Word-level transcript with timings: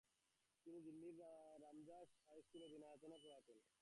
তিনি 0.67 0.79
দিল্লির 0.85 1.17
রামজাস 1.63 2.09
হাই 2.25 2.39
স্কুলে 2.45 2.67
বিনা 2.71 2.87
বেতনে 2.93 3.17
পড়াতেন। 3.23 3.57